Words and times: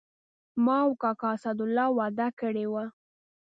ما 0.63 0.77
او 0.85 0.91
کاکا 1.01 1.29
اسدالله 1.37 1.87
وعده 1.97 2.27
کړې 2.39 2.65
وه. 2.71 2.85